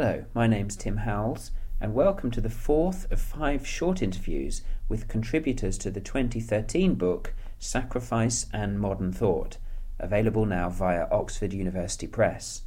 Hello, 0.00 0.22
my 0.32 0.46
name's 0.46 0.76
Tim 0.76 0.98
Howells, 0.98 1.50
and 1.80 1.92
welcome 1.92 2.30
to 2.30 2.40
the 2.40 2.48
fourth 2.48 3.10
of 3.10 3.20
five 3.20 3.66
short 3.66 4.00
interviews 4.00 4.62
with 4.88 5.08
contributors 5.08 5.76
to 5.78 5.90
the 5.90 6.00
2013 6.00 6.94
book 6.94 7.34
Sacrifice 7.58 8.46
and 8.52 8.78
Modern 8.78 9.12
Thought, 9.12 9.56
available 9.98 10.46
now 10.46 10.68
via 10.68 11.08
Oxford 11.10 11.52
University 11.52 12.06
Press. 12.06 12.62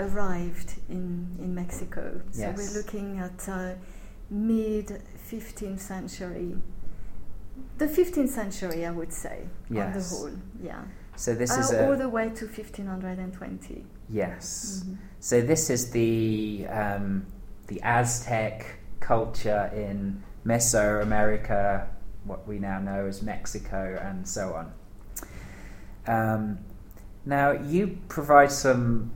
arrived 0.00 0.74
in, 0.88 1.28
in 1.38 1.54
Mexico. 1.54 2.20
So 2.32 2.40
yes. 2.40 2.56
we're 2.56 2.80
looking 2.80 3.18
at 3.18 3.48
uh, 3.48 3.74
mid 4.30 5.02
15th 5.30 5.80
century. 5.80 6.56
The 7.78 7.86
15th 7.86 8.28
century, 8.28 8.86
I 8.86 8.90
would 8.90 9.12
say, 9.12 9.44
yes. 9.68 9.86
on 9.86 9.92
the 9.92 10.30
whole, 10.30 10.40
yeah. 10.62 10.82
So 11.16 11.34
this 11.34 11.50
uh, 11.50 11.60
is 11.60 11.72
all 11.74 11.96
the 11.96 12.08
way 12.08 12.24
to 12.24 12.44
1520. 12.46 13.84
Yes. 14.08 14.82
Mm-hmm. 14.84 14.94
So 15.20 15.40
this 15.40 15.68
is 15.68 15.90
the 15.90 16.66
um, 16.68 17.26
the 17.66 17.80
Aztec 17.82 18.78
culture 19.00 19.70
in 19.74 20.22
Mesoamerica, 20.46 21.88
what 22.24 22.46
we 22.46 22.58
now 22.58 22.78
know 22.78 23.06
as 23.06 23.22
Mexico, 23.22 24.00
and 24.02 24.26
so 24.26 24.54
on. 24.54 24.72
Um, 26.08 26.58
now, 27.26 27.52
you 27.52 27.98
provide 28.08 28.50
some 28.50 29.12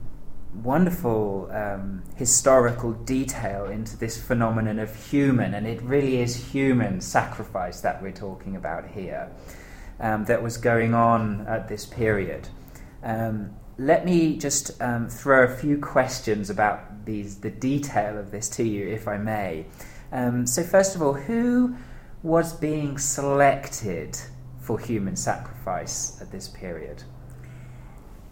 wonderful 0.53 1.49
um, 1.51 2.03
historical 2.15 2.93
detail 2.93 3.65
into 3.65 3.97
this 3.97 4.21
phenomenon 4.21 4.77
of 4.77 4.95
human, 5.09 5.55
and 5.55 5.65
it 5.65 5.81
really 5.81 6.21
is 6.21 6.51
human 6.51 7.01
sacrifice 7.01 7.81
that 7.81 8.01
we're 8.03 8.11
talking 8.11 8.55
about 8.55 8.87
here, 8.87 9.31
um, 9.99 10.25
that 10.25 10.43
was 10.43 10.57
going 10.57 10.93
on 10.93 11.47
at 11.47 11.67
this 11.67 11.87
period. 11.87 12.47
Um, 13.01 13.55
let 13.79 14.05
me 14.05 14.37
just 14.37 14.79
um, 14.79 15.09
throw 15.09 15.43
a 15.45 15.55
few 15.55 15.79
questions 15.79 16.51
about 16.51 17.05
these, 17.05 17.39
the 17.39 17.49
detail 17.49 18.19
of 18.19 18.29
this 18.29 18.47
to 18.49 18.63
you, 18.63 18.87
if 18.87 19.07
I 19.07 19.17
may. 19.17 19.65
Um, 20.11 20.45
so, 20.45 20.61
first 20.61 20.95
of 20.95 21.01
all, 21.01 21.13
who 21.13 21.75
was 22.21 22.53
being 22.53 22.99
selected 22.99 24.19
for 24.63 24.79
human 24.79 25.15
sacrifice 25.15 26.19
at 26.21 26.31
this 26.31 26.47
period? 26.47 27.03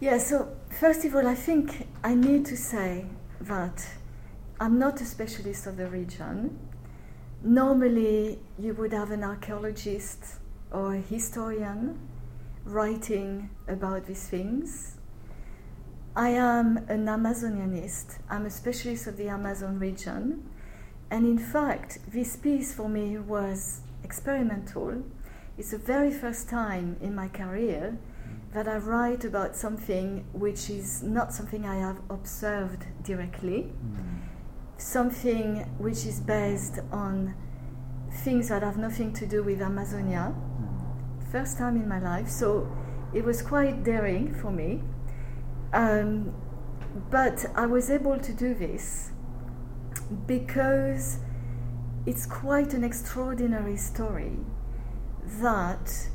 Yeah, 0.00 0.18
so 0.18 0.56
first 0.80 1.04
of 1.04 1.14
all, 1.14 1.28
I 1.28 1.34
think 1.34 1.86
I 2.02 2.14
need 2.14 2.46
to 2.46 2.56
say 2.56 3.06
that 3.40 3.86
I'm 4.58 4.78
not 4.78 5.00
a 5.00 5.04
specialist 5.04 5.66
of 5.66 5.76
the 5.76 5.86
region. 5.86 6.58
Normally, 7.44 8.38
you 8.58 8.74
would 8.74 8.92
have 8.92 9.10
an 9.10 9.22
archaeologist 9.22 10.38
or 10.72 10.94
a 10.94 11.00
historian 11.00 12.00
writing 12.64 13.50
about 13.68 14.06
these 14.06 14.26
things. 14.26 14.96
I 16.16 16.30
am 16.30 16.78
an 16.88 17.06
Amazonianist, 17.06 18.18
I'm 18.28 18.46
a 18.46 18.50
specialist 18.50 19.06
of 19.06 19.16
the 19.16 19.28
Amazon 19.28 19.78
region, 19.78 20.48
and 21.10 21.26
in 21.26 21.38
fact, 21.38 21.98
this 22.08 22.36
piece 22.36 22.72
for 22.74 22.88
me 22.88 23.18
was 23.18 23.80
experimental. 24.04 25.02
It's 25.58 25.72
the 25.72 25.78
very 25.78 26.10
first 26.10 26.48
time 26.48 26.96
in 27.02 27.14
my 27.14 27.28
career 27.28 27.98
that 28.54 28.66
I 28.66 28.76
write 28.78 29.24
about 29.24 29.54
something 29.54 30.24
which 30.32 30.70
is 30.70 31.02
not 31.02 31.32
something 31.34 31.66
I 31.66 31.76
have 31.76 32.00
observed 32.08 32.86
directly, 33.02 33.70
mm. 33.84 34.20
something 34.78 35.58
which 35.78 36.06
is 36.06 36.20
based 36.20 36.78
on 36.90 37.34
things 38.24 38.48
that 38.48 38.62
have 38.62 38.78
nothing 38.78 39.12
to 39.12 39.26
do 39.26 39.42
with 39.42 39.60
Amazonia. 39.60 40.34
First 41.30 41.58
time 41.58 41.76
in 41.76 41.86
my 41.86 41.98
life, 41.98 42.28
so 42.28 42.70
it 43.12 43.22
was 43.22 43.42
quite 43.42 43.84
daring 43.84 44.34
for 44.34 44.50
me. 44.50 44.82
Um, 45.74 46.34
but 47.10 47.44
I 47.54 47.66
was 47.66 47.90
able 47.90 48.18
to 48.18 48.32
do 48.32 48.54
this 48.54 49.10
because 50.26 51.18
it's 52.06 52.24
quite 52.24 52.72
an 52.72 52.84
extraordinary 52.84 53.76
story 53.76 54.38
that 55.40 56.08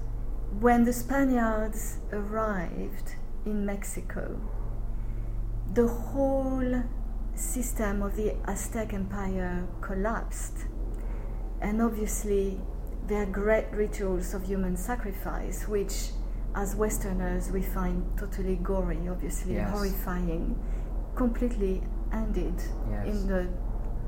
when 0.59 0.85
the 0.85 0.93
Spaniards 0.93 1.97
arrived 2.11 3.15
in 3.45 3.65
Mexico, 3.65 4.39
the 5.73 5.87
whole 5.87 6.83
system 7.35 8.01
of 8.01 8.15
the 8.15 8.35
Aztec 8.45 8.93
Empire 8.93 9.67
collapsed, 9.81 10.65
and 11.61 11.81
obviously 11.81 12.59
their 13.07 13.25
great 13.25 13.67
rituals 13.71 14.33
of 14.33 14.43
human 14.43 14.75
sacrifice, 14.75 15.67
which 15.67 16.09
as 16.55 16.75
Westerners 16.75 17.51
we 17.51 17.61
find 17.61 18.03
totally 18.17 18.55
gory, 18.55 19.07
obviously 19.09 19.53
yes. 19.53 19.69
horrifying, 19.69 20.57
completely 21.15 21.83
ended 22.11 22.55
yes. 22.89 23.07
in 23.07 23.27
the 23.27 23.47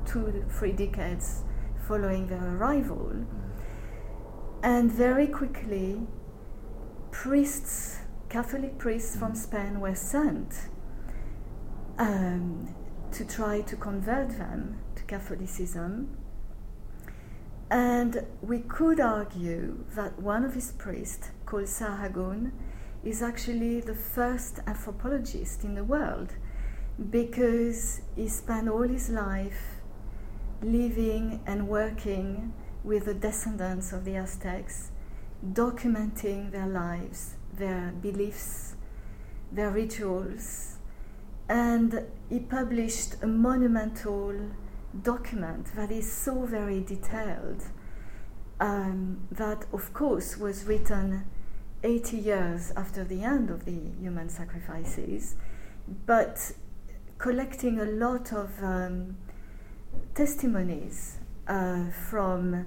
two, 0.04 0.44
three 0.50 0.72
decades 0.72 1.42
following 1.86 2.26
their 2.26 2.56
arrival. 2.56 3.12
Mm. 3.12 3.26
And 4.62 4.92
very 4.92 5.26
quickly, 5.26 6.02
priests, 7.10 8.00
Catholic 8.28 8.76
priests 8.76 9.16
from 9.16 9.34
Spain, 9.34 9.80
were 9.80 9.94
sent 9.94 10.68
um, 11.98 12.74
to 13.12 13.24
try 13.24 13.62
to 13.62 13.76
convert 13.76 14.36
them 14.36 14.78
to 14.96 15.02
Catholicism. 15.04 16.16
And 17.70 18.26
we 18.42 18.60
could 18.60 19.00
argue 19.00 19.84
that 19.94 20.20
one 20.20 20.44
of 20.44 20.54
his 20.54 20.72
priests, 20.72 21.30
called 21.46 21.64
Sahagún, 21.64 22.52
is 23.02 23.22
actually 23.22 23.80
the 23.80 23.94
first 23.94 24.58
anthropologist 24.66 25.64
in 25.64 25.74
the 25.74 25.84
world 25.84 26.34
because 27.08 28.02
he 28.14 28.28
spent 28.28 28.68
all 28.68 28.82
his 28.82 29.08
life 29.08 29.80
living 30.62 31.40
and 31.46 31.66
working 31.66 32.52
with 32.84 33.04
the 33.04 33.14
descendants 33.14 33.92
of 33.92 34.04
the 34.04 34.16
Aztecs 34.16 34.90
documenting 35.52 36.50
their 36.50 36.66
lives, 36.66 37.34
their 37.52 37.92
beliefs, 38.00 38.76
their 39.52 39.70
rituals, 39.70 40.76
and 41.48 42.06
he 42.28 42.38
published 42.38 43.16
a 43.22 43.26
monumental 43.26 44.34
document 45.02 45.66
that 45.74 45.90
is 45.90 46.10
so 46.10 46.44
very 46.44 46.80
detailed 46.80 47.64
um, 48.60 49.26
that, 49.30 49.64
of 49.72 49.92
course, 49.92 50.36
was 50.36 50.64
written 50.64 51.24
80 51.82 52.16
years 52.18 52.72
after 52.76 53.04
the 53.04 53.22
end 53.22 53.50
of 53.50 53.64
the 53.64 53.78
human 53.98 54.28
sacrifices, 54.28 55.36
but 56.06 56.52
collecting 57.18 57.80
a 57.80 57.84
lot 57.84 58.32
of 58.32 58.62
um, 58.62 59.16
testimonies 60.14 61.19
from 62.08 62.66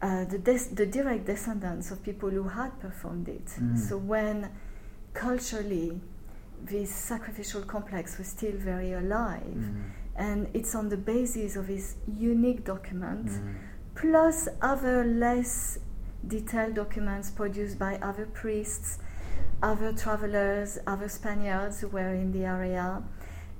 uh, 0.00 0.24
the, 0.32 0.38
des- 0.38 0.74
the 0.74 0.86
direct 0.86 1.26
descendants 1.26 1.90
of 1.90 2.02
people 2.02 2.30
who 2.30 2.44
had 2.48 2.72
performed 2.80 3.28
it. 3.28 3.46
Mm. 3.46 3.76
So 3.88 3.94
when 3.98 4.48
culturally 5.14 6.00
this 6.62 6.90
sacrificial 6.94 7.62
complex 7.62 8.18
was 8.18 8.28
still 8.28 8.56
very 8.56 8.92
alive. 8.92 9.42
Mm. 9.42 9.82
And 10.16 10.48
it's 10.54 10.74
on 10.74 10.88
the 10.88 10.96
basis 10.96 11.56
of 11.56 11.66
this 11.66 11.86
unique 12.18 12.64
document, 12.64 13.26
Mm. 13.28 13.54
plus 13.94 14.48
other 14.60 15.04
less 15.04 15.78
detailed 16.26 16.74
documents 16.74 17.30
produced 17.30 17.78
by 17.78 17.92
other 18.02 18.26
priests, 18.26 18.98
other 19.62 19.92
travelers, 19.92 20.78
other 20.86 21.08
Spaniards 21.08 21.80
who 21.80 21.88
were 21.88 22.14
in 22.14 22.32
the 22.32 22.44
area, 22.44 23.02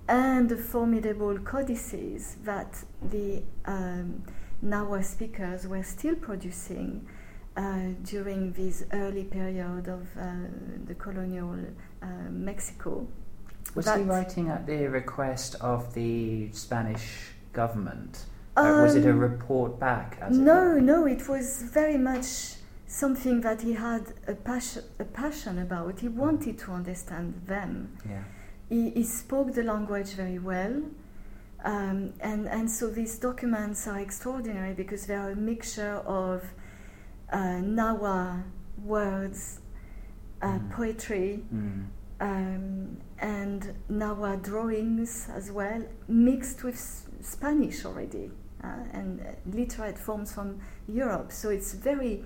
and 0.09 0.49
the 0.49 0.57
formidable 0.57 1.39
codices 1.39 2.37
that 2.45 2.83
the 3.11 3.43
um, 3.67 4.23
Nahua 4.65 5.05
speakers 5.05 5.67
were 5.67 5.83
still 5.83 6.15
producing 6.17 7.07
uh, 7.57 7.81
during 8.05 8.53
this 8.53 8.85
early 8.93 9.25
period 9.25 9.89
of 9.89 10.03
uh, 10.19 10.25
the 10.87 10.95
colonial 10.95 11.57
uh, 12.03 12.07
Mexico. 12.31 13.07
Was 13.75 13.85
That- 13.85 13.99
he 13.99 14.05
writing 14.05 14.49
at 14.49 14.67
the 14.67 14.87
request 14.89 15.57
of 15.61 15.93
the 15.95 16.51
Spanish 16.53 17.31
government? 17.53 18.25
or 18.57 18.83
was 18.83 18.97
it 18.97 19.05
a 19.07 19.11
Um, 19.11 19.21
report 19.21 19.79
back? 19.79 20.19
As 20.21 20.37
it 20.37 20.41
No, 20.41 20.79
no, 20.81 21.07
it 21.07 21.29
was 21.29 21.63
very 21.63 21.97
much 21.99 22.57
something 22.89 23.41
that 23.43 23.61
he 23.61 23.75
had 23.75 24.03
a 24.27 24.35
passion, 24.35 24.83
a 24.99 25.05
passion 25.05 25.59
about. 25.61 26.01
He 26.01 26.09
wanted 26.09 26.59
to 26.61 26.73
understand 26.73 27.35
them. 27.47 27.91
Yeah. 28.09 28.23
He, 28.69 28.91
he 28.91 29.03
spoke 29.05 29.55
the 29.55 29.63
language 29.63 30.11
very 30.15 30.39
well. 30.39 30.83
Um, 31.65 32.13
and, 32.21 32.47
and 32.47 32.71
so 32.71 32.89
these 32.89 33.19
documents 33.19 33.87
are 33.89 33.99
extraordinary 33.99 34.75
because 34.75 35.07
they 35.07 35.15
are 35.15 35.31
a 35.31 35.37
mixture 35.37 35.97
of 36.07 36.45
uh, 37.33 37.37
Nahua 37.63 38.43
words, 38.85 39.61
uh, 40.41 40.47
Mm. 40.59 40.71
poetry, 40.71 41.43
Mm. 41.53 41.87
um, 42.21 42.97
and 43.19 43.75
Nahua 43.91 44.41
drawings 44.43 45.29
as 45.35 45.51
well, 45.51 45.83
mixed 46.07 46.63
with 46.63 46.77
S- 46.77 47.07
Spanish 47.23 47.85
already, 47.85 48.31
uh, 48.63 48.69
and 48.93 49.21
uh, 49.21 49.25
literate 49.51 49.99
forms 49.99 50.33
from 50.33 50.61
Europe. 50.87 51.33
So 51.33 51.51
it's 51.51 51.73
very 51.75 52.25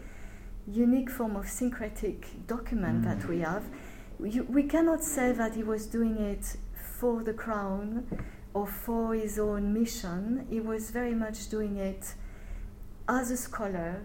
unique 0.71 1.11
form 1.11 1.37
of 1.37 1.49
syncretic 1.49 2.47
document 2.47 3.03
Mm. 3.03 3.05
that 3.05 3.29
we 3.29 3.41
have. 3.41 3.65
You, 4.25 4.45
we 4.45 4.63
cannot 4.65 5.03
say 5.03 5.33
that 5.33 5.55
he 5.55 5.63
was 5.63 5.87
doing 5.87 6.17
it 6.19 6.57
for 6.99 7.23
the 7.23 7.33
crown 7.33 8.07
or 8.55 8.67
for 8.67 9.15
his 9.15 9.39
own 9.39 9.73
mission. 9.73 10.47
He 10.49 10.61
was 10.61 10.91
very 10.91 11.15
much 11.15 11.49
doing 11.49 11.77
it 11.77 12.15
as 13.09 13.31
a 13.31 13.37
scholar 13.37 14.03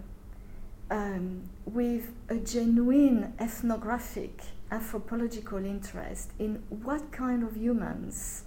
um, 0.89 1.49
with 1.65 2.13
a 2.29 2.37
genuine 2.37 3.33
ethnographic 3.39 4.41
anthropological 4.71 5.63
interest 5.63 6.31
in 6.39 6.63
what 6.69 7.11
kind 7.11 7.43
of 7.43 7.55
humans 7.55 8.43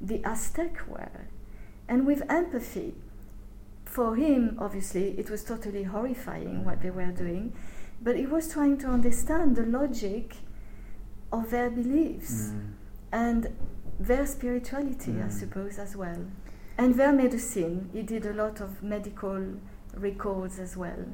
the 0.00 0.22
Aztec 0.24 0.88
were, 0.88 1.26
and 1.88 2.06
with 2.06 2.22
empathy. 2.30 2.94
For 3.84 4.14
him, 4.14 4.56
obviously, 4.58 5.18
it 5.18 5.28
was 5.28 5.44
totally 5.44 5.82
horrifying 5.82 6.64
what 6.64 6.80
they 6.80 6.90
were 6.90 7.10
doing, 7.10 7.52
but 8.00 8.16
he 8.16 8.24
was 8.24 8.52
trying 8.52 8.78
to 8.78 8.86
understand 8.86 9.56
the 9.56 9.66
logic 9.66 10.36
of 11.32 11.50
their 11.50 11.70
beliefs 11.70 12.50
Mm. 12.52 12.72
and 13.12 13.48
their 13.98 14.26
spirituality, 14.26 15.12
I 15.20 15.26
Mm. 15.26 15.32
suppose, 15.32 15.78
as 15.78 15.96
well. 15.96 16.18
And 16.78 16.94
their 16.94 17.12
medicine. 17.12 17.90
He 17.92 18.02
did 18.02 18.24
a 18.26 18.32
lot 18.32 18.60
of 18.60 18.82
medical 18.82 19.38
records 19.96 20.58
as 20.58 20.76
well. 20.76 21.04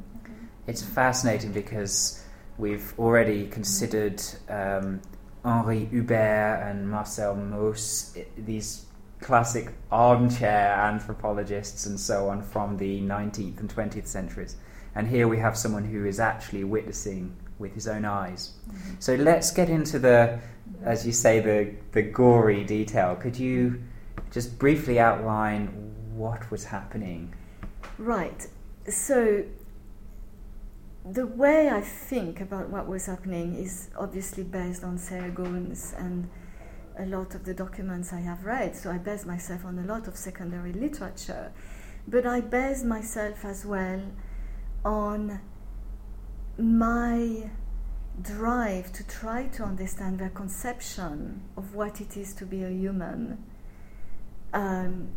It's 0.67 0.83
fascinating 0.83 1.53
because 1.53 2.23
we've 2.59 2.95
already 2.99 3.47
considered 3.49 4.23
um, 4.49 5.01
Henri 5.45 5.85
Hubert 5.87 6.61
and 6.63 6.89
Marcel 6.91 7.35
Mauss, 7.37 8.17
these 8.37 8.85
classic 9.21 9.73
armchair 9.91 10.73
anthropologists 10.75 11.87
and 11.87 11.99
so 11.99 12.29
on 12.29 12.43
from 12.43 12.77
the 12.77 13.01
19th 13.01 13.61
and 13.61 13.69
20th 13.69 14.07
centuries. 14.07 14.57
And 14.95 15.09
here 15.09 15.27
we 15.29 15.39
have 15.39 15.57
someone 15.57 15.85
who 15.85 16.05
is 16.05 16.21
actually 16.21 16.65
witnessing 16.65 17.35
with 17.59 17.73
his 17.75 17.89
own 17.89 18.05
eyes. 18.05 18.53
So 18.99 19.15
let's 19.15 19.51
get 19.51 19.69
into 19.69 19.99
the, 19.99 20.39
as 20.83 21.07
you 21.07 21.13
say, 21.13 21.41
the, 21.41 21.75
the 21.93 22.03
gory 22.03 22.65
detail. 22.65 23.17
Could 23.17 23.39
you 23.39 23.83
just 24.31 24.59
briefly 24.59 24.99
outline 24.99 25.69
what 26.15 26.51
was 26.51 26.65
happening? 26.65 27.35
Right. 27.99 28.47
So 28.89 29.45
the 31.11 31.27
way 31.27 31.71
I 31.71 31.81
think 31.81 32.41
about 32.41 32.69
what 32.69 32.87
was 32.87 33.07
happening 33.07 33.55
is 33.55 33.91
obviously 33.97 34.43
based 34.43 34.83
on 34.83 34.99
Sahagún's 34.99 35.95
and 35.97 36.29
a 36.99 37.07
lot 37.07 37.35
of 37.35 37.45
the 37.45 37.55
documents 37.55 38.13
I 38.13 38.21
have 38.21 38.45
read. 38.45 38.77
So 38.77 38.91
I 38.91 38.99
base 38.99 39.25
myself 39.25 39.65
on 39.65 39.79
a 39.79 39.83
lot 39.83 40.09
of 40.09 40.17
secondary 40.17 40.73
literature, 40.73 41.53
but 42.09 42.27
I 42.27 42.41
base 42.41 42.83
myself 42.83 43.45
as 43.45 43.65
well 43.65 44.03
on 44.85 45.41
my 46.59 47.51
drive 48.23 48.93
to 48.93 49.07
try 49.07 49.47
to 49.47 49.63
understand 49.63 50.19
their 50.19 50.31
conception 50.31 51.43
of 51.57 51.75
what 51.75 52.01
it 52.01 52.17
is 52.17 52.33
to 52.35 52.47
be 52.47 52.65
a 52.65 52.71
human. 52.71 53.45
Um, 54.53 55.09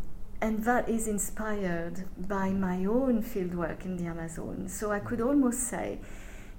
and 0.41 0.63
that 0.65 0.89
is 0.89 1.07
inspired 1.07 2.05
by 2.17 2.49
my 2.51 2.85
own 2.85 3.23
fieldwork 3.23 3.85
in 3.85 3.97
the 3.97 4.05
Amazon. 4.05 4.67
So 4.67 4.91
I 4.91 4.99
could 4.99 5.21
almost 5.21 5.61
say 5.61 5.99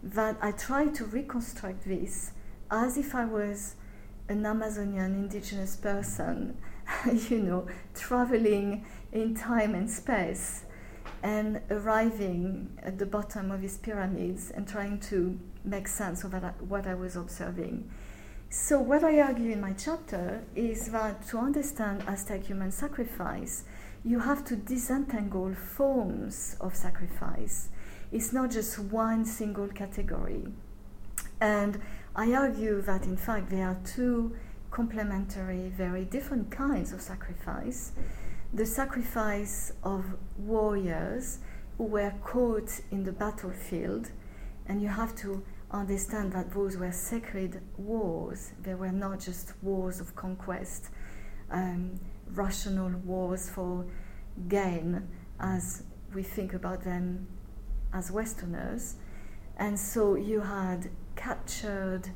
that 0.03 0.37
I 0.41 0.53
try 0.53 0.87
to 0.87 1.05
reconstruct 1.05 1.85
this 1.85 2.33
as 2.71 2.97
if 2.97 3.15
I 3.15 3.25
was 3.25 3.75
an 4.29 4.47
Amazonian 4.47 5.15
indigenous 5.15 5.77
person, 5.77 6.57
you 7.29 7.39
know, 7.39 7.67
traveling 7.95 8.87
in 9.13 9.35
time 9.35 9.75
and 9.75 9.91
space 9.91 10.65
and 11.23 11.61
arriving 11.71 12.79
at 12.83 12.99
the 12.99 13.07
bottom 13.07 13.51
of 13.51 13.61
his 13.61 13.77
pyramids 13.77 14.51
and 14.51 14.67
trying 14.67 14.99
to 14.99 15.39
make 15.65 15.87
sense 15.87 16.25
of 16.25 16.33
what 16.69 16.87
I, 16.87 16.95
was 16.95 17.17
observing. 17.17 17.91
So, 18.49 18.81
what 18.81 19.05
I 19.05 19.21
argue 19.21 19.53
in 19.53 19.61
my 19.61 19.73
chapter 19.73 20.43
is 20.57 20.91
that 20.91 21.27
to 21.29 21.39
understand 21.39 22.03
Aztec 22.09 22.45
human 22.45 22.73
sacrifice, 22.73 23.65
you 24.05 24.19
have 24.21 24.45
to 24.47 24.57
disentangle 24.57 25.55
forms 25.55 26.57
of 26.61 26.75
sacrifice. 26.75 27.69
It's 28.11 28.33
not 28.33 28.51
just 28.51 28.79
one 28.79 29.25
single 29.25 29.69
category. 29.69 30.47
And 31.41 31.81
I 32.17 32.33
argue 32.33 32.81
that 32.83 33.05
in 33.05 33.17
fact 33.17 33.51
there 33.51 33.69
are 33.69 33.79
two 33.85 34.35
complementary, 34.71 35.69
very 35.69 36.05
different 36.05 36.51
kinds 36.51 36.93
of 36.93 37.01
sacrifice. 37.01 37.93
The 38.53 38.67
sacrifice 38.67 39.73
of 39.85 40.05
warriors 40.37 41.39
who 41.79 41.85
were 41.85 42.13
caught 42.21 42.81
in 42.91 43.05
the 43.05 43.13
battlefield, 43.13 44.11
and 44.67 44.83
you 44.83 44.89
have 44.89 45.15
to 45.17 45.45
understand 45.71 46.33
that 46.33 46.53
those 46.53 46.77
were 46.77 46.91
sacred 46.91 47.63
wars. 47.79 48.51
They 48.61 48.75
were 48.75 48.91
not 48.91 49.21
just 49.21 49.55
wars 49.63 50.01
of 50.01 50.17
conquest, 50.17 50.89
um, 51.53 52.01
rational 52.27 52.91
wars 53.05 53.49
for 53.49 53.87
gain, 54.49 55.07
as 55.39 55.85
we 56.13 56.25
think 56.25 56.53
about 56.53 56.83
them 56.83 57.29
as 57.93 58.11
Westerners. 58.11 58.97
And 59.59 59.79
so 59.79 60.17
you 60.17 60.41
had 60.41 60.91
captured, 61.15 62.11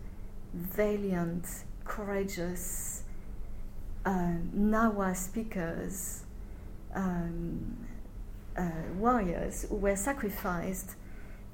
valiant, 0.52 1.46
courageous 1.84 3.04
uh, 4.04 4.34
Nahua 4.54 5.16
speakers, 5.16 6.23
um, 6.94 7.76
uh, 8.56 8.70
warriors 8.96 9.66
who 9.68 9.76
were 9.76 9.96
sacrificed 9.96 10.96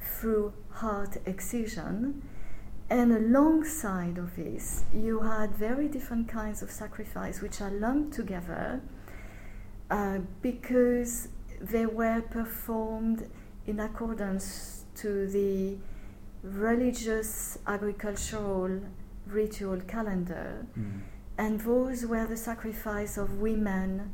through 0.01 0.53
heart 0.71 1.17
excision. 1.27 2.23
And 2.89 3.13
alongside 3.13 4.19
of 4.19 4.35
this, 4.37 4.85
you 4.93 5.21
had 5.21 5.55
very 5.55 5.87
different 5.87 6.29
kinds 6.29 6.61
of 6.63 6.71
sacrifice 6.71 7.41
which 7.41 7.61
are 7.61 7.71
lumped 7.71 8.15
together 8.15 8.81
uh, 9.91 10.19
because 10.43 11.29
they 11.61 11.87
were 11.87 12.23
performed 12.23 13.29
in 13.67 13.79
accordance 13.79 14.85
to 14.97 15.29
the 15.29 15.77
religious 16.43 17.59
agricultural 17.67 18.81
ritual 19.27 19.81
calendar. 19.83 20.67
Mm. 20.79 21.01
And 21.39 21.61
those 21.61 22.05
were 22.05 22.27
the 22.27 22.37
sacrifice 22.37 23.17
of 23.17 23.39
women 23.39 24.13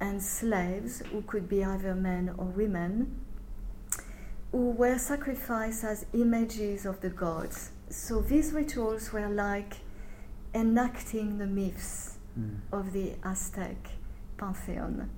and 0.00 0.22
slaves, 0.22 1.02
who 1.12 1.22
could 1.22 1.48
be 1.48 1.64
either 1.64 1.94
men 1.94 2.34
or 2.36 2.46
women, 2.46 3.20
who 4.52 4.70
were 4.70 4.98
sacrificed 4.98 5.84
as 5.84 6.06
images 6.12 6.86
of 6.86 7.00
the 7.00 7.10
gods. 7.10 7.70
So 7.90 8.20
these 8.20 8.52
rituals 8.52 9.12
were 9.12 9.28
like 9.28 9.74
enacting 10.54 11.38
the 11.38 11.46
myths 11.46 12.10
Mm. 12.38 12.56
of 12.72 12.92
the 12.92 13.12
Aztec 13.22 13.76
pantheon. 14.36 15.08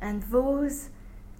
And 0.00 0.24
those, 0.24 0.88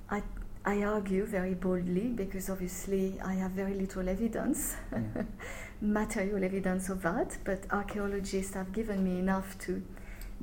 I, 0.09 0.23
I 0.65 0.85
argue 0.85 1.27
very 1.27 1.55
boldly, 1.55 2.07
because 2.11 2.49
obviously 2.49 3.19
I 3.21 3.35
have 3.35 3.51
very 3.51 3.75
little 3.75 4.09
evidence, 4.09 4.77
Yeah. 4.93 5.25
material 5.81 6.45
evidence 6.45 6.89
of 6.89 7.03
that, 7.03 7.37
but 7.43 7.67
archaeologists 7.73 8.55
have 8.55 8.73
given 8.73 9.03
me 9.03 9.19
enough 9.19 9.59
to 9.67 9.83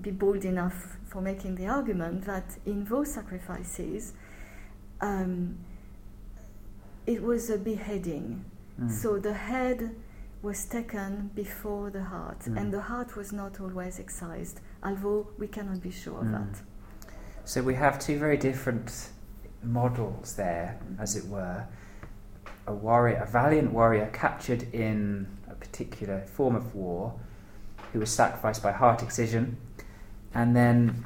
be 0.01 0.12
bold 0.12 0.46
enough 0.46 0.98
for 1.08 1.22
making 1.22 1.56
the 1.56 1.68
argument 1.68 2.25
that 2.25 2.58
in 2.65 2.86
those 2.86 3.13
sacrifices, 3.13 4.13
um, 5.01 5.58
it 7.06 7.22
was 7.22 7.50
a 7.50 7.58
beheading. 7.58 8.46
Mm. 8.79 8.91
So 8.91 9.20
the 9.20 9.34
head 9.34 9.96
was 10.41 10.65
taken 10.65 11.32
before 11.36 11.89
the 11.89 12.03
heart, 12.03 12.39
mm. 12.41 12.58
and 12.58 12.72
the 12.72 12.82
heart 12.82 13.15
was 13.15 13.34
not 13.34 13.60
always 13.60 14.00
excised, 14.00 14.62
although 14.84 15.27
we 15.38 15.48
cannot 15.48 15.82
be 15.82 15.91
sure 15.91 16.22
mm. 16.22 16.25
of 16.25 16.32
that. 16.32 16.62
So 17.46 17.62
we 17.62 17.75
have 17.75 18.00
two 18.00 18.18
very 18.18 18.38
different 18.38 19.10
models 19.63 20.36
there, 20.36 20.79
mm. 20.79 21.01
as 21.01 21.15
it 21.15 21.25
were. 21.25 21.65
A 22.68 22.74
warrior, 22.74 23.18
a 23.18 23.25
valiant 23.25 23.74
warrior 23.74 24.10
captured 24.13 24.72
in 24.74 25.27
a 25.50 25.56
particular 25.56 26.22
form 26.27 26.56
of 26.56 26.75
war, 26.75 27.20
who 27.91 28.00
was 28.00 28.12
sacrificed 28.12 28.62
by 28.62 28.72
heart 28.72 29.01
excision, 29.01 29.58
and 30.33 30.55
then 30.55 31.05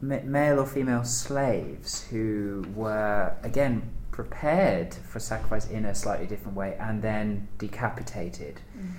male 0.00 0.58
or 0.58 0.66
female 0.66 1.04
slaves 1.04 2.06
who 2.08 2.64
were 2.74 3.34
again 3.42 3.90
prepared 4.10 4.94
for 4.94 5.20
sacrifice 5.20 5.68
in 5.70 5.84
a 5.84 5.94
slightly 5.94 6.26
different 6.26 6.56
way 6.56 6.76
and 6.78 7.02
then 7.02 7.48
decapitated. 7.58 8.60
Mm. 8.76 8.92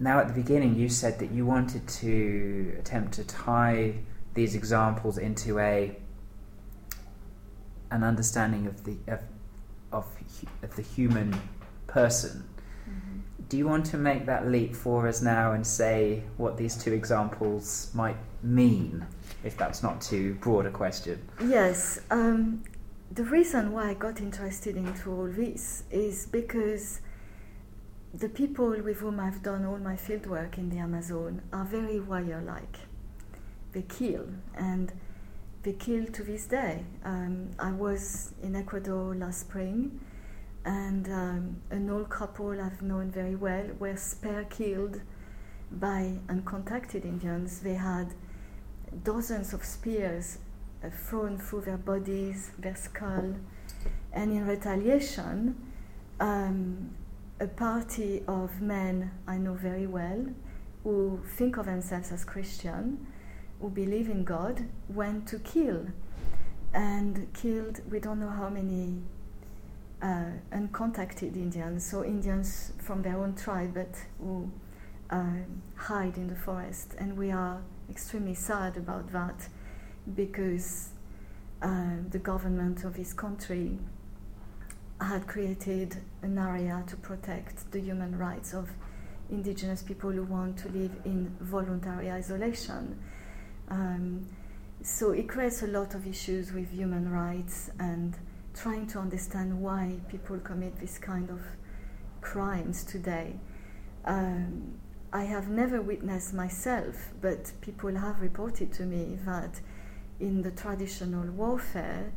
Now, 0.00 0.18
at 0.18 0.28
the 0.28 0.34
beginning, 0.34 0.74
you 0.74 0.88
said 0.88 1.18
that 1.20 1.30
you 1.30 1.46
wanted 1.46 1.86
to 1.86 2.74
attempt 2.78 3.14
to 3.14 3.24
tie 3.24 3.94
these 4.34 4.54
examples 4.54 5.18
into 5.18 5.58
a 5.58 5.96
an 7.90 8.02
understanding 8.02 8.66
of 8.66 8.84
the 8.84 8.96
of 9.06 9.20
of, 9.92 10.06
of 10.62 10.74
the 10.74 10.82
human 10.82 11.40
person. 11.86 12.44
Do 13.54 13.58
you 13.58 13.68
want 13.68 13.86
to 13.86 13.96
make 13.96 14.26
that 14.26 14.48
leap 14.48 14.74
for 14.74 15.06
us 15.06 15.22
now 15.22 15.52
and 15.52 15.64
say 15.64 16.24
what 16.38 16.56
these 16.56 16.74
two 16.74 16.92
examples 16.92 17.88
might 17.94 18.16
mean, 18.42 19.06
if 19.44 19.56
that's 19.56 19.80
not 19.80 20.00
too 20.00 20.34
broad 20.40 20.66
a 20.66 20.72
question? 20.72 21.24
Yes. 21.40 22.00
Um, 22.10 22.64
the 23.12 23.22
reason 23.22 23.70
why 23.70 23.90
I 23.90 23.94
got 23.94 24.20
interested 24.20 24.76
into 24.76 25.08
all 25.12 25.28
this 25.28 25.84
is 25.92 26.26
because 26.26 27.00
the 28.12 28.28
people 28.28 28.70
with 28.70 28.98
whom 28.98 29.20
I've 29.20 29.40
done 29.44 29.64
all 29.64 29.78
my 29.78 29.94
fieldwork 29.94 30.58
in 30.58 30.68
the 30.70 30.78
Amazon 30.78 31.40
are 31.52 31.64
very 31.64 32.00
warrior 32.00 32.42
like. 32.44 32.78
They 33.70 33.82
kill, 33.82 34.30
and 34.56 34.92
they 35.62 35.74
kill 35.74 36.06
to 36.06 36.24
this 36.24 36.48
day. 36.48 36.82
Um, 37.04 37.50
I 37.60 37.70
was 37.70 38.32
in 38.42 38.56
Ecuador 38.56 39.14
last 39.14 39.42
spring, 39.42 40.00
and 40.64 41.08
um, 41.08 41.56
an 41.70 41.90
old 41.90 42.08
couple 42.08 42.60
I've 42.60 42.80
known 42.80 43.10
very 43.10 43.34
well 43.36 43.66
were 43.78 43.96
spare 43.96 44.44
killed 44.44 45.00
by 45.70 46.18
uncontacted 46.28 47.04
Indians. 47.04 47.60
They 47.60 47.74
had 47.74 48.14
dozens 49.02 49.52
of 49.52 49.64
spears 49.64 50.38
uh, 50.82 50.88
thrown 50.90 51.38
through 51.38 51.62
their 51.62 51.76
bodies, 51.76 52.50
their 52.58 52.76
skull, 52.76 53.34
and 54.12 54.32
in 54.32 54.46
retaliation, 54.46 55.56
um, 56.20 56.90
a 57.40 57.46
party 57.46 58.22
of 58.28 58.60
men 58.60 59.10
I 59.26 59.36
know 59.36 59.54
very 59.54 59.86
well 59.86 60.26
who 60.84 61.20
think 61.36 61.56
of 61.56 61.66
themselves 61.66 62.12
as 62.12 62.24
Christian, 62.24 63.06
who 63.60 63.68
believe 63.68 64.08
in 64.08 64.24
God, 64.24 64.66
went 64.88 65.26
to 65.28 65.38
kill 65.38 65.86
and 66.72 67.32
killed 67.32 67.80
we 67.90 68.00
don't 68.00 68.18
know 68.18 68.28
how 68.28 68.48
many 68.48 69.00
uh, 70.04 70.24
uncontacted 70.52 71.34
Indians, 71.34 71.90
so 71.90 72.04
Indians 72.04 72.72
from 72.78 73.00
their 73.00 73.16
own 73.16 73.34
tribe 73.34 73.72
but 73.74 73.96
who 74.20 74.50
uh, 75.08 75.24
hide 75.76 76.16
in 76.18 76.28
the 76.28 76.36
forest. 76.36 76.94
And 76.98 77.16
we 77.16 77.30
are 77.30 77.62
extremely 77.88 78.34
sad 78.34 78.76
about 78.76 79.10
that 79.12 79.48
because 80.14 80.90
uh, 81.62 81.96
the 82.10 82.18
government 82.18 82.84
of 82.84 82.96
his 82.96 83.14
country 83.14 83.78
had 85.00 85.26
created 85.26 85.96
an 86.22 86.36
area 86.38 86.84
to 86.86 86.96
protect 86.96 87.72
the 87.72 87.80
human 87.80 88.18
rights 88.18 88.52
of 88.52 88.70
indigenous 89.30 89.82
people 89.82 90.10
who 90.10 90.24
want 90.24 90.58
to 90.58 90.68
live 90.68 90.92
in 91.06 91.34
voluntary 91.40 92.10
isolation. 92.10 92.98
Um, 93.68 94.26
so 94.82 95.12
it 95.12 95.30
creates 95.30 95.62
a 95.62 95.66
lot 95.66 95.94
of 95.94 96.06
issues 96.06 96.52
with 96.52 96.70
human 96.70 97.10
rights 97.10 97.70
and 97.78 98.14
trying 98.54 98.86
to 98.88 98.98
understand 98.98 99.60
why 99.60 100.00
people 100.08 100.38
commit 100.38 100.78
this 100.80 100.98
kind 100.98 101.30
of 101.30 101.40
crimes 102.20 102.84
today. 102.84 103.36
Um, 104.04 104.78
I 105.12 105.24
have 105.24 105.48
never 105.48 105.80
witnessed 105.80 106.34
myself, 106.34 107.12
but 107.20 107.52
people 107.60 107.94
have 107.94 108.20
reported 108.20 108.72
to 108.74 108.84
me 108.84 109.18
that 109.24 109.60
in 110.18 110.42
the 110.42 110.50
traditional 110.50 111.26
warfare, 111.30 112.12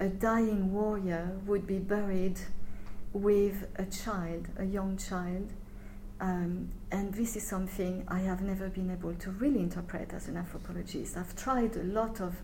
a 0.00 0.08
dying 0.08 0.72
warrior 0.72 1.38
would 1.46 1.66
be 1.66 1.78
buried 1.78 2.38
with 3.12 3.66
a 3.76 3.84
child, 3.86 4.48
a 4.56 4.64
young 4.64 4.96
child. 4.96 5.52
Um, 6.20 6.70
and 6.90 7.14
this 7.14 7.36
is 7.36 7.46
something 7.46 8.04
I 8.08 8.20
have 8.20 8.42
never 8.42 8.68
been 8.68 8.90
able 8.90 9.14
to 9.14 9.30
really 9.30 9.60
interpret 9.60 10.12
as 10.12 10.28
an 10.28 10.36
anthropologist. 10.36 11.16
I've 11.16 11.34
tried 11.36 11.76
a 11.76 11.84
lot 11.84 12.20
of 12.20 12.36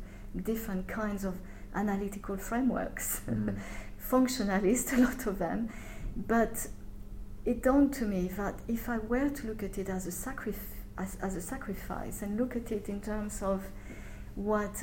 different 0.43 0.88
kinds 0.88 1.25
of 1.25 1.38
analytical 1.75 2.37
frameworks, 2.37 3.21
mm. 3.28 3.59
functionalist, 4.00 4.97
a 4.97 5.00
lot 5.00 5.26
of 5.26 5.38
them, 5.38 5.71
but 6.16 6.66
it 7.45 7.62
dawned 7.62 7.93
to 7.95 8.04
me 8.04 8.28
that 8.37 8.61
if 8.69 8.88
I 8.88 8.99
were 8.99 9.28
to 9.28 9.47
look 9.47 9.62
at 9.62 9.78
it 9.78 9.88
as 9.88 10.07
a, 10.07 10.11
sacrif- 10.11 10.76
as, 10.97 11.16
as 11.21 11.37
a 11.37 11.43
sacrifice 11.43 12.23
and 12.23 12.38
look 12.38 12.57
at 12.57 12.73
it 12.73 12.88
in 12.88 13.00
terms 13.00 13.43
of 13.43 13.64
what 14.35 14.83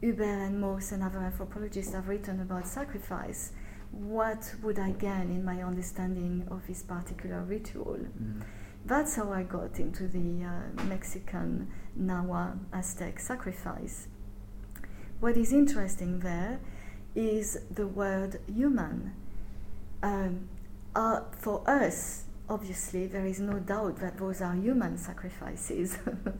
Hubert 0.00 0.46
and 0.46 0.60
Mauss 0.60 0.92
and 0.92 1.02
other 1.02 1.18
anthropologists 1.18 1.92
have 1.92 2.08
written 2.08 2.40
about 2.40 2.66
sacrifice, 2.66 3.52
what 3.90 4.54
would 4.62 4.78
I 4.78 4.92
gain 4.92 5.30
in 5.30 5.44
my 5.44 5.62
understanding 5.62 6.46
of 6.50 6.66
this 6.66 6.82
particular 6.82 7.42
ritual? 7.42 7.98
Mm. 7.98 8.42
That's 8.86 9.16
how 9.16 9.30
I 9.32 9.42
got 9.42 9.78
into 9.78 10.08
the 10.08 10.44
uh, 10.44 10.84
Mexican 10.84 11.68
Nahua 12.00 12.58
Aztec 12.72 13.20
sacrifice. 13.20 14.08
What 15.20 15.36
is 15.36 15.52
interesting 15.52 16.20
there 16.20 16.58
is 17.14 17.58
the 17.70 17.86
word 17.86 18.40
human. 18.46 19.12
Um, 20.02 20.48
uh, 20.96 21.20
for 21.38 21.62
us, 21.68 22.24
obviously, 22.48 23.06
there 23.06 23.26
is 23.26 23.38
no 23.38 23.58
doubt 23.58 23.96
that 23.96 24.16
those 24.16 24.40
are 24.40 24.54
human 24.54 24.96
sacrifices. 24.96 25.98
mm. 26.06 26.34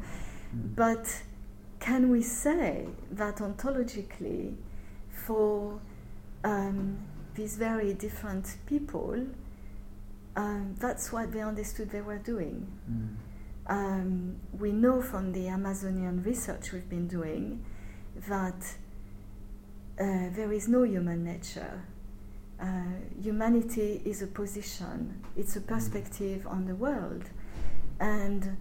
But 0.74 1.22
can 1.78 2.08
we 2.08 2.22
say 2.22 2.86
that 3.12 3.36
ontologically, 3.36 4.56
for 5.10 5.78
um, 6.42 6.98
these 7.34 7.56
very 7.58 7.92
different 7.92 8.56
people, 8.64 9.26
um, 10.36 10.74
that's 10.78 11.12
what 11.12 11.32
they 11.32 11.40
understood 11.40 11.90
they 11.90 12.00
were 12.00 12.18
doing? 12.18 12.66
Mm. 12.90 13.16
Um, 13.66 14.36
we 14.58 14.72
know 14.72 15.02
from 15.02 15.32
the 15.32 15.48
Amazonian 15.48 16.22
research 16.22 16.72
we've 16.72 16.88
been 16.88 17.08
doing 17.08 17.62
that 18.28 18.76
uh, 19.98 20.30
there 20.34 20.52
is 20.52 20.68
no 20.68 20.82
human 20.82 21.24
nature. 21.24 21.82
Uh, 22.60 22.82
humanity 23.22 24.02
is 24.04 24.22
a 24.22 24.26
position, 24.26 25.22
it's 25.36 25.56
a 25.56 25.60
perspective 25.60 26.46
on 26.46 26.66
the 26.66 26.74
world. 26.74 27.24
And 27.98 28.56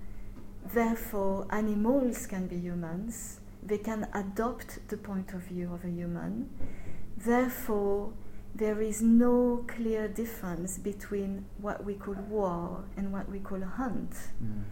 Therefore, 0.73 1.47
animals 1.49 2.27
can 2.27 2.47
be 2.47 2.57
humans, 2.57 3.39
they 3.63 3.79
can 3.79 4.07
adopt 4.13 4.87
the 4.89 4.97
point 4.97 5.33
of 5.33 5.41
view 5.41 5.73
of 5.73 5.83
a 5.83 5.89
human. 5.89 6.49
Therefore, 7.17 8.13
there 8.53 8.81
is 8.81 9.01
no 9.01 9.65
clear 9.67 10.07
difference 10.07 10.77
between 10.77 11.45
what 11.59 11.83
we 11.83 11.95
call 11.95 12.15
war 12.29 12.83
and 12.97 13.11
what 13.11 13.29
we 13.29 13.39
call 13.39 13.61
a 13.63 13.65
hunt. 13.65 14.11
Mm. 14.43 14.63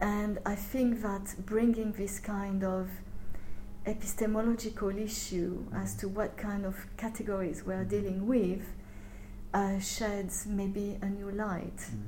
And 0.00 0.38
I 0.46 0.54
think 0.54 1.02
that 1.02 1.34
bringing 1.44 1.92
this 1.92 2.18
kind 2.18 2.64
of 2.64 2.88
epistemological 3.86 4.96
issue 4.96 5.64
as 5.74 5.94
to 5.96 6.08
what 6.08 6.36
kind 6.36 6.64
of 6.64 6.76
categories 6.96 7.62
we're 7.64 7.84
dealing 7.84 8.26
with 8.26 8.62
uh, 9.54 9.78
sheds 9.78 10.46
maybe 10.46 10.98
a 11.02 11.06
new 11.06 11.30
light 11.30 11.76
mm. 11.76 12.02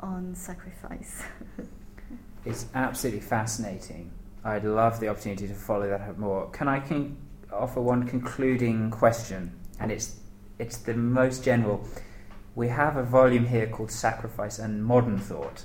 on 0.00 0.34
sacrifice. 0.34 1.22
It's 2.46 2.66
absolutely 2.76 3.22
fascinating. 3.22 4.12
I'd 4.44 4.64
love 4.64 5.00
the 5.00 5.08
opportunity 5.08 5.48
to 5.48 5.54
follow 5.54 5.88
that 5.88 6.00
up 6.00 6.16
more. 6.16 6.48
Can 6.50 6.68
I 6.68 6.78
con- 6.78 7.16
offer 7.52 7.80
one 7.80 8.06
concluding 8.06 8.92
question? 8.92 9.52
And 9.80 9.90
it's 9.90 10.20
it's 10.60 10.78
the 10.78 10.94
most 10.94 11.42
general. 11.42 11.86
We 12.54 12.68
have 12.68 12.96
a 12.96 13.02
volume 13.02 13.46
here 13.46 13.66
called 13.66 13.90
Sacrifice 13.90 14.60
and 14.60 14.84
Modern 14.84 15.18
Thought. 15.18 15.64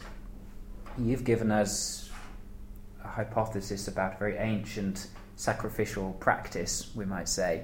You've 0.97 1.23
given 1.23 1.51
us 1.51 2.09
a 3.05 3.07
hypothesis 3.07 3.87
about 3.87 4.15
a 4.15 4.17
very 4.17 4.37
ancient 4.37 5.07
sacrificial 5.41 6.13
practice, 6.19 6.91
we 6.95 7.03
might 7.03 7.27
say. 7.27 7.63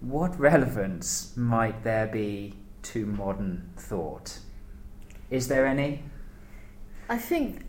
What 0.00 0.38
relevance 0.40 1.36
might 1.36 1.84
there 1.84 2.06
be 2.06 2.54
to 2.84 3.04
modern 3.04 3.70
thought? 3.76 4.38
Is 5.30 5.48
there 5.48 5.66
any? 5.66 6.02
I 7.08 7.18
think 7.18 7.66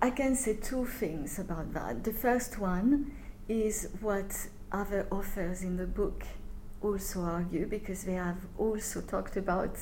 I 0.00 0.10
can 0.10 0.36
say 0.36 0.54
two 0.54 0.86
things 0.86 1.38
about 1.38 1.72
that. 1.74 2.04
The 2.04 2.12
first 2.12 2.58
one 2.58 3.12
is 3.48 3.88
what 4.00 4.48
other 4.70 5.08
authors 5.10 5.62
in 5.62 5.76
the 5.76 5.86
book 5.86 6.24
also 6.80 7.22
argue, 7.22 7.66
because 7.66 8.04
they 8.04 8.14
have 8.14 8.46
also 8.56 9.00
talked 9.00 9.36
about 9.36 9.78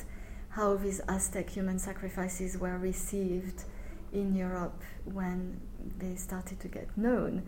how 0.49 0.77
these 0.77 1.01
Aztec 1.09 1.51
human 1.51 1.79
sacrifices 1.79 2.57
were 2.57 2.79
received 2.79 3.65
in 4.13 4.35
Europe 4.35 4.83
when 5.05 5.61
they 5.99 6.15
started 6.17 6.59
to 6.61 6.69
get 6.69 6.97
known. 6.97 7.43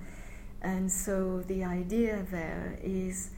And 0.62 0.90
so 0.90 1.42
the 1.46 1.64
idea 1.64 2.26
there 2.30 2.78
is 2.82 3.30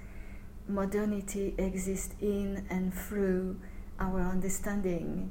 modernity 0.68 1.54
exists 1.58 2.14
in 2.20 2.64
and 2.70 2.94
through 2.94 3.60
our 3.98 4.20
understanding 4.20 5.30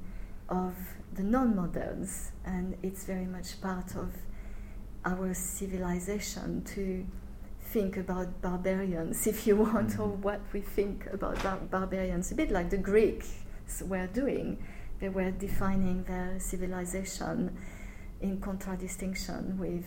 of 0.49 0.75
the 1.13 1.23
non 1.23 1.55
moderns, 1.55 2.31
and 2.45 2.77
it's 2.83 3.05
very 3.05 3.25
much 3.25 3.59
part 3.61 3.95
of 3.95 4.13
our 5.05 5.33
civilization 5.33 6.63
to 6.63 7.05
think 7.61 7.97
about 7.97 8.41
barbarians, 8.41 9.27
if 9.33 9.47
you 9.47 9.55
want, 9.55 9.99
or 9.99 10.09
mm-hmm. 10.09 10.21
what 10.21 10.41
we 10.53 10.61
think 10.61 11.07
about 11.11 11.41
bar- 11.41 11.59
barbarians, 11.71 12.31
a 12.31 12.35
bit 12.35 12.51
like 12.51 12.69
the 12.69 12.77
Greeks 12.77 13.43
were 13.85 14.07
doing. 14.07 14.57
They 14.99 15.09
were 15.09 15.31
defining 15.31 16.03
their 16.03 16.39
civilization 16.39 17.57
in 18.19 18.41
contradistinction 18.41 19.57
with 19.57 19.85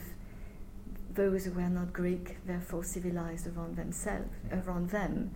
those 1.15 1.45
who 1.45 1.53
were 1.53 1.69
not 1.69 1.93
Greek, 1.93 2.39
therefore 2.47 2.85
civilized 2.85 3.47
around 3.47 3.77
themselves, 3.77 4.29
around 4.51 4.91
them. 4.91 5.31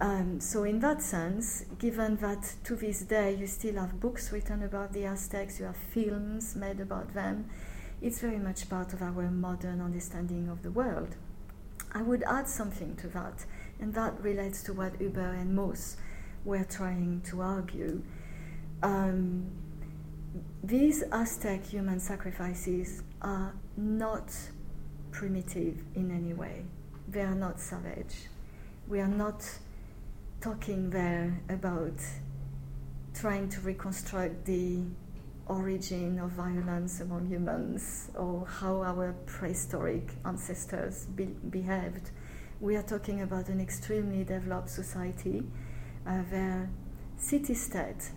Um, 0.00 0.40
so, 0.40 0.64
in 0.64 0.80
that 0.80 1.02
sense, 1.02 1.64
given 1.78 2.16
that 2.16 2.54
to 2.64 2.74
this 2.74 3.02
day 3.02 3.34
you 3.34 3.46
still 3.46 3.76
have 3.76 4.00
books 4.00 4.32
written 4.32 4.62
about 4.62 4.92
the 4.92 5.04
Aztecs, 5.04 5.60
you 5.60 5.66
have 5.66 5.76
films 5.76 6.56
made 6.56 6.80
about 6.80 7.14
them, 7.14 7.48
it's 8.02 8.20
very 8.20 8.38
much 8.38 8.68
part 8.68 8.92
of 8.92 9.02
our 9.02 9.30
modern 9.30 9.80
understanding 9.80 10.48
of 10.48 10.62
the 10.62 10.70
world. 10.70 11.16
I 11.92 12.02
would 12.02 12.24
add 12.24 12.48
something 12.48 12.96
to 12.96 13.08
that, 13.08 13.44
and 13.80 13.94
that 13.94 14.20
relates 14.20 14.62
to 14.64 14.72
what 14.72 14.96
Hubert 14.96 15.34
and 15.34 15.54
Mauss 15.54 15.96
were 16.44 16.64
trying 16.64 17.22
to 17.26 17.40
argue. 17.40 18.02
Um, 18.82 19.50
these 20.62 21.04
Aztec 21.12 21.64
human 21.64 22.00
sacrifices 22.00 23.02
are 23.22 23.54
not 23.76 24.32
primitive 25.14 25.80
in 25.94 26.10
any 26.10 26.34
way. 26.34 26.64
They 27.08 27.22
are 27.22 27.34
not 27.36 27.60
savage. 27.60 28.16
We 28.88 29.00
are 29.00 29.14
not 29.24 29.48
talking 30.40 30.90
there 30.90 31.40
about 31.48 31.98
trying 33.14 33.48
to 33.48 33.60
reconstruct 33.60 34.44
the 34.44 34.82
origin 35.46 36.18
of 36.18 36.30
violence 36.30 37.00
among 37.00 37.26
humans 37.26 38.10
or 38.16 38.44
how 38.46 38.82
our 38.82 39.14
prehistoric 39.26 40.10
ancestors 40.24 41.06
be- 41.14 41.36
behaved. 41.48 42.10
We 42.60 42.74
are 42.76 42.82
talking 42.82 43.22
about 43.22 43.48
an 43.48 43.60
extremely 43.60 44.24
developed 44.24 44.70
society 44.70 45.44
uh, 46.06 46.18
where 46.30 46.68
city 47.16 47.54
state 47.54 48.10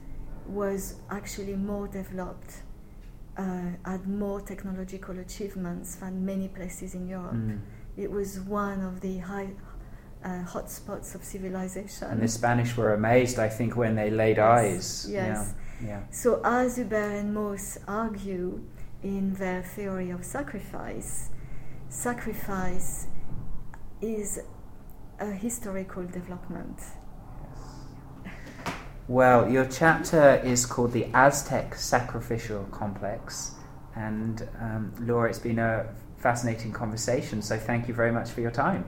was 0.48 0.96
actually 1.12 1.56
more 1.56 1.88
developed, 1.88 2.63
had 3.38 4.08
more 4.08 4.41
technological 4.41 5.20
achievements 5.20 5.96
than 5.96 6.25
many 6.25 6.48
places 6.48 6.96
in 6.96 7.08
Europe. 7.08 7.34
Mm. 7.34 7.60
It 7.96 8.12
was 8.12 8.39
one 8.39 8.82
of 8.82 9.01
the 9.01 9.20
high, 9.20 9.50
uh, 10.24 10.44
hotspots 10.44 11.15
of 11.15 11.24
civilization. 11.24 12.08
And 12.10 12.22
the 12.22 12.27
Spanish 12.27 12.75
were 12.75 12.94
amazed, 12.94 13.39
I 13.39 13.50
think, 13.50 13.76
when 13.76 13.95
they 13.95 14.10
laid 14.10 14.38
yes, 14.38 14.45
eyes. 14.45 15.08
Yes. 15.10 15.54
Yeah. 15.82 15.88
yeah. 15.88 16.04
So, 16.12 16.41
as 16.43 16.78
Hubert 16.78 17.19
and 17.19 17.34
Mauss 17.34 17.78
argue 17.88 18.63
in 19.04 19.34
their 19.36 19.63
theory 19.63 20.10
of 20.10 20.23
sacrifice, 20.23 21.30
sacrifice 21.89 23.08
is 24.02 24.39
a 25.19 25.32
historical 25.32 26.06
development. 26.06 26.80
Well, 29.10 29.50
your 29.50 29.63
chapter 29.63 30.36
is 30.43 30.65
called 30.65 30.91
The 30.91 31.06
Aztec 31.13 31.76
Sacrificial 31.76 32.65
Complex. 32.72 33.54
And 33.96 34.46
um, 34.60 34.93
Laura, 35.00 35.30
it's 35.30 35.39
been 35.39 35.60
a 35.60 35.96
fascinating 36.17 36.74
conversation, 36.74 37.41
so 37.41 37.58
thank 37.58 37.88
you 37.88 37.93
very 37.93 38.12
much 38.12 38.32
for 38.32 38.41
your 38.41 38.52
time. 38.52 38.84